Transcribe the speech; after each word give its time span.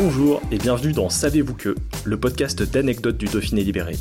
Bonjour 0.00 0.40
et 0.52 0.58
bienvenue 0.58 0.92
dans 0.92 1.08
Savez-vous 1.08 1.54
que, 1.54 1.74
le 2.04 2.20
podcast 2.20 2.62
d'anecdotes 2.62 3.18
du 3.18 3.26
Dauphiné 3.26 3.64
libéré. 3.64 3.96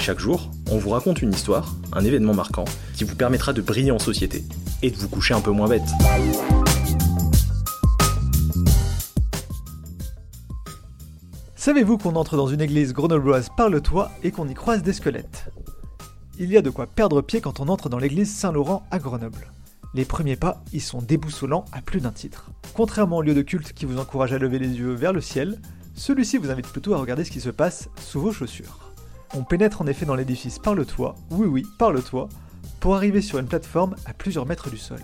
Chaque 0.00 0.18
jour, 0.18 0.50
on 0.68 0.78
vous 0.78 0.90
raconte 0.90 1.22
une 1.22 1.30
histoire, 1.30 1.76
un 1.92 2.04
événement 2.04 2.34
marquant, 2.34 2.64
qui 2.96 3.04
vous 3.04 3.14
permettra 3.14 3.52
de 3.52 3.62
briller 3.62 3.92
en 3.92 4.00
société 4.00 4.42
et 4.82 4.90
de 4.90 4.96
vous 4.96 5.08
coucher 5.08 5.34
un 5.34 5.40
peu 5.40 5.52
moins 5.52 5.68
bête. 5.68 5.88
Savez-vous 11.54 11.98
qu'on 11.98 12.16
entre 12.16 12.36
dans 12.36 12.48
une 12.48 12.60
église 12.60 12.92
grenobloise 12.92 13.48
par 13.56 13.70
le 13.70 13.80
toit 13.80 14.10
et 14.24 14.32
qu'on 14.32 14.48
y 14.48 14.54
croise 14.54 14.82
des 14.82 14.92
squelettes? 14.92 15.52
Il 16.40 16.50
y 16.50 16.56
a 16.56 16.62
de 16.62 16.70
quoi 16.70 16.88
perdre 16.88 17.22
pied 17.22 17.40
quand 17.40 17.60
on 17.60 17.68
entre 17.68 17.88
dans 17.88 17.98
l'église 17.98 18.34
Saint-Laurent 18.34 18.82
à 18.90 18.98
Grenoble. 18.98 19.52
Les 19.94 20.04
premiers 20.04 20.36
pas 20.36 20.62
y 20.72 20.80
sont 20.80 21.00
déboussolants 21.00 21.64
à 21.72 21.80
plus 21.80 22.00
d'un 22.00 22.12
titre. 22.12 22.50
Contrairement 22.74 23.18
au 23.18 23.22
lieu 23.22 23.34
de 23.34 23.42
culte 23.42 23.72
qui 23.72 23.86
vous 23.86 23.98
encourage 23.98 24.32
à 24.32 24.38
lever 24.38 24.58
les 24.58 24.68
yeux 24.68 24.92
vers 24.92 25.12
le 25.12 25.20
ciel, 25.20 25.60
celui-ci 25.94 26.36
vous 26.36 26.50
invite 26.50 26.68
plutôt 26.68 26.94
à 26.94 26.98
regarder 26.98 27.24
ce 27.24 27.30
qui 27.30 27.40
se 27.40 27.50
passe 27.50 27.88
sous 28.00 28.20
vos 28.20 28.32
chaussures. 28.32 28.92
On 29.34 29.44
pénètre 29.44 29.82
en 29.82 29.86
effet 29.86 30.06
dans 30.06 30.14
l'édifice 30.14 30.58
par 30.58 30.74
le 30.74 30.84
toit, 30.84 31.16
oui 31.30 31.46
oui, 31.46 31.64
par 31.78 31.90
le 31.90 32.02
toit, 32.02 32.28
pour 32.80 32.94
arriver 32.94 33.20
sur 33.20 33.38
une 33.38 33.48
plateforme 33.48 33.96
à 34.06 34.12
plusieurs 34.12 34.46
mètres 34.46 34.70
du 34.70 34.78
sol. 34.78 35.00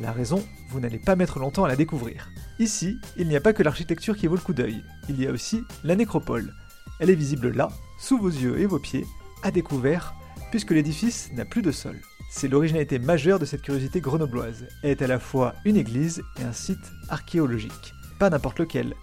La 0.00 0.12
raison, 0.12 0.44
vous 0.70 0.80
n'allez 0.80 0.98
pas 0.98 1.16
mettre 1.16 1.38
longtemps 1.38 1.64
à 1.64 1.68
la 1.68 1.76
découvrir. 1.76 2.28
Ici, 2.58 2.98
il 3.16 3.28
n'y 3.28 3.36
a 3.36 3.40
pas 3.40 3.52
que 3.52 3.62
l'architecture 3.62 4.16
qui 4.16 4.26
vaut 4.26 4.34
le 4.34 4.40
coup 4.40 4.52
d'œil, 4.52 4.82
il 5.08 5.20
y 5.20 5.26
a 5.26 5.32
aussi 5.32 5.62
la 5.84 5.96
nécropole. 5.96 6.52
Elle 7.00 7.10
est 7.10 7.14
visible 7.14 7.50
là, 7.50 7.68
sous 7.98 8.18
vos 8.18 8.28
yeux 8.28 8.58
et 8.58 8.66
vos 8.66 8.78
pieds, 8.78 9.06
à 9.42 9.50
découvert, 9.50 10.14
puisque 10.50 10.72
l'édifice 10.72 11.30
n'a 11.34 11.44
plus 11.44 11.62
de 11.62 11.72
sol. 11.72 11.96
C'est 12.28 12.48
l'originalité 12.48 12.98
majeure 12.98 13.38
de 13.38 13.44
cette 13.44 13.62
curiosité 13.62 14.00
grenobloise. 14.00 14.66
Elle 14.82 14.90
est 14.90 15.02
à 15.02 15.06
la 15.06 15.18
fois 15.18 15.54
une 15.64 15.76
église 15.76 16.22
et 16.40 16.44
un 16.44 16.52
site 16.52 16.92
archéologique. 17.08 17.94
Pas 18.18 18.30
n'importe 18.30 18.58
lequel. 18.58 18.94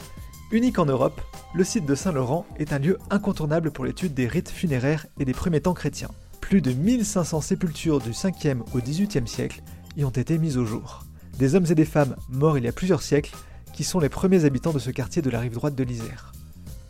Unique 0.51 0.77
en 0.77 0.85
Europe, 0.85 1.19
le 1.55 1.63
site 1.63 1.85
de 1.85 1.95
Saint-Laurent 1.95 2.45
est 2.57 2.73
un 2.73 2.79
lieu 2.79 2.99
incontournable 3.09 3.71
pour 3.71 3.85
l'étude 3.85 4.13
des 4.13 4.27
rites 4.27 4.49
funéraires 4.49 5.07
et 5.19 5.25
des 5.25 5.33
premiers 5.33 5.61
temps 5.61 5.73
chrétiens. 5.73 6.11
Plus 6.41 6.61
de 6.61 6.73
1500 6.73 7.41
sépultures 7.41 7.99
du 7.99 8.11
5e 8.11 8.61
au 8.73 8.79
18e 8.79 9.25
siècle 9.25 9.63
y 9.97 10.03
ont 10.03 10.09
été 10.09 10.37
mises 10.37 10.57
au 10.57 10.65
jour. 10.65 11.05
Des 11.39 11.55
hommes 11.55 11.65
et 11.69 11.75
des 11.75 11.85
femmes 11.85 12.15
morts 12.29 12.57
il 12.57 12.65
y 12.65 12.67
a 12.67 12.73
plusieurs 12.73 13.01
siècles 13.01 13.35
qui 13.73 13.83
sont 13.83 13.99
les 13.99 14.09
premiers 14.09 14.45
habitants 14.45 14.73
de 14.73 14.79
ce 14.79 14.91
quartier 14.91 15.21
de 15.21 15.29
la 15.31 15.39
rive 15.39 15.53
droite 15.53 15.75
de 15.75 15.83
l'Isère. 15.83 16.33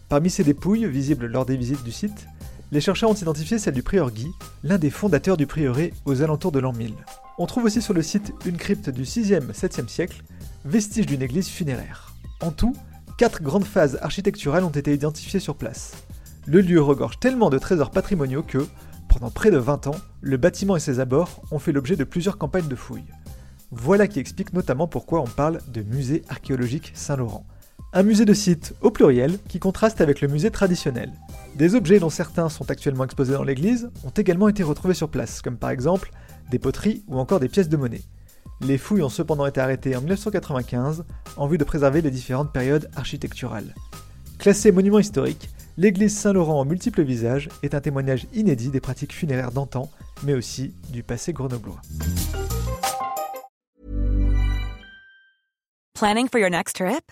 Parmi 0.09 0.29
ces 0.29 0.43
dépouilles, 0.43 0.85
visibles 0.85 1.27
lors 1.27 1.45
des 1.45 1.55
visites 1.55 1.83
du 1.83 1.91
site, 1.91 2.27
les 2.73 2.81
chercheurs 2.81 3.11
ont 3.11 3.13
identifié 3.13 3.59
celle 3.59 3.75
du 3.75 3.83
prieur 3.83 4.09
Guy, 4.09 4.31
l'un 4.63 4.79
des 4.79 4.89
fondateurs 4.89 5.37
du 5.37 5.45
prieuré 5.45 5.93
aux 6.05 6.23
alentours 6.23 6.51
de 6.51 6.57
l'an 6.57 6.73
1000. 6.73 6.95
On 7.37 7.45
trouve 7.45 7.65
aussi 7.65 7.83
sur 7.83 7.93
le 7.93 8.01
site 8.01 8.33
une 8.47 8.57
crypte 8.57 8.89
du 8.89 9.03
6e-7e 9.03 9.87
siècle, 9.87 10.23
vestige 10.65 11.05
d'une 11.05 11.21
église 11.21 11.47
funéraire. 11.49 12.15
En 12.41 12.49
tout, 12.49 12.75
quatre 13.19 13.43
grandes 13.43 13.63
phases 13.63 13.99
architecturales 14.01 14.63
ont 14.63 14.71
été 14.71 14.91
identifiées 14.91 15.39
sur 15.39 15.55
place. 15.55 15.91
Le 16.47 16.61
lieu 16.61 16.81
regorge 16.81 17.19
tellement 17.19 17.51
de 17.51 17.59
trésors 17.59 17.91
patrimoniaux 17.91 18.41
que, 18.41 18.65
pendant 19.07 19.29
près 19.29 19.51
de 19.51 19.57
20 19.57 19.85
ans, 19.85 19.95
le 20.21 20.37
bâtiment 20.37 20.75
et 20.75 20.79
ses 20.79 20.99
abords 20.99 21.43
ont 21.51 21.59
fait 21.59 21.73
l'objet 21.73 21.95
de 21.95 22.03
plusieurs 22.03 22.39
campagnes 22.39 22.67
de 22.67 22.75
fouilles. 22.75 23.13
Voilà 23.69 24.07
qui 24.07 24.17
explique 24.17 24.51
notamment 24.51 24.87
pourquoi 24.87 25.21
on 25.21 25.27
parle 25.27 25.59
de 25.67 25.83
musée 25.83 26.23
archéologique 26.27 26.91
Saint-Laurent. 26.95 27.45
Un 27.95 28.01
musée 28.01 28.25
de 28.25 28.33
site 28.33 28.73
au 28.81 28.89
pluriel 28.89 29.37
qui 29.47 29.59
contraste 29.59 30.01
avec 30.01 30.19
le 30.19 30.27
musée 30.27 30.49
traditionnel. 30.49 31.11
Des 31.53 31.75
objets 31.75 31.99
dont 31.99 32.09
certains 32.09 32.49
sont 32.49 32.71
actuellement 32.71 33.03
exposés 33.03 33.33
dans 33.33 33.43
l'église 33.43 33.91
ont 34.03 34.09
également 34.09 34.49
été 34.49 34.63
retrouvés 34.63 34.95
sur 34.95 35.09
place, 35.09 35.43
comme 35.43 35.57
par 35.57 35.69
exemple 35.69 36.09
des 36.49 36.57
poteries 36.57 37.03
ou 37.07 37.19
encore 37.19 37.39
des 37.39 37.49
pièces 37.49 37.69
de 37.69 37.77
monnaie. 37.77 38.01
Les 38.61 38.79
fouilles 38.79 39.03
ont 39.03 39.09
cependant 39.09 39.45
été 39.45 39.61
arrêtées 39.61 39.95
en 39.95 39.99
1995 39.99 41.05
en 41.37 41.45
vue 41.45 41.59
de 41.59 41.63
préserver 41.63 42.01
les 42.01 42.09
différentes 42.09 42.51
périodes 42.51 42.89
architecturales. 42.95 43.75
Classée 44.39 44.71
monument 44.71 44.97
historique, 44.97 45.51
l'église 45.77 46.17
Saint-Laurent 46.17 46.61
en 46.61 46.65
multiples 46.65 47.03
visages 47.03 47.49
est 47.61 47.75
un 47.75 47.81
témoignage 47.81 48.25
inédit 48.33 48.69
des 48.69 48.81
pratiques 48.81 49.13
funéraires 49.13 49.51
d'antan, 49.51 49.91
mais 50.23 50.33
aussi 50.33 50.73
du 50.89 51.03
passé 51.03 51.31
grenoblois. 51.31 51.79
Planning 55.93 56.27
for 56.27 56.39
your 56.39 56.49
next 56.49 56.77
trip? 56.77 57.11